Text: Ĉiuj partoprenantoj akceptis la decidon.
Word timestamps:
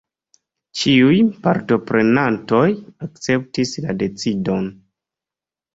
Ĉiuj 0.79 1.19
partoprenantoj 1.47 2.65
akceptis 3.09 3.79
la 3.87 3.99
decidon. 4.03 4.71